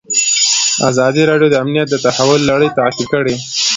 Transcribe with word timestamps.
ازادي 0.89 1.21
راډیو 1.29 1.51
د 1.51 1.55
امنیت 1.63 1.87
د 1.91 1.95
تحول 2.05 2.41
لړۍ 2.51 2.69
تعقیب 2.77 3.07
کړې. 3.13 3.35